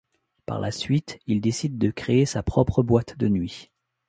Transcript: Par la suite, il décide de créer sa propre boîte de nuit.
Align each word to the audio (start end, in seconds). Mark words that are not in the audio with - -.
Par 0.47 0.59
la 0.59 0.71
suite, 0.71 1.19
il 1.27 1.41
décide 1.41 1.77
de 1.77 1.91
créer 1.91 2.25
sa 2.25 2.41
propre 2.41 2.81
boîte 2.81 3.19
de 3.19 3.27
nuit. 3.27 3.69